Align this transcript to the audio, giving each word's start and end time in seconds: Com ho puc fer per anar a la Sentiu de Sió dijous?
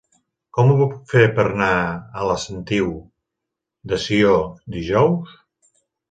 Com 0.57 0.69
ho 0.69 0.75
puc 0.77 0.93
fer 1.09 1.25
per 1.39 1.43
anar 1.49 1.73
a 2.21 2.29
la 2.29 2.37
Sentiu 2.43 2.87
de 3.91 3.99
Sió 4.05 4.33
dijous? 4.77 5.37